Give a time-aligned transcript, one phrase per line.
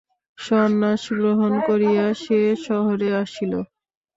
[0.37, 3.53] সন্ন্যাস গ্রহণ করিয়া সে শহরে আসিল।